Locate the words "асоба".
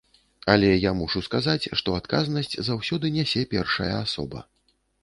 4.05-4.39